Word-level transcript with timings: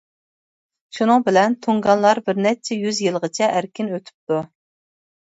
شۇنىڭ 0.99 1.25
بىلەن 1.27 1.55
تۇڭگانلار 1.65 2.21
بىر 2.29 2.39
نەچچە 2.45 2.79
يۈز 2.79 3.03
يىلغىچە 3.09 3.51
ئەركىن 3.59 3.93
ئۆتۈپتۇ. 3.97 4.41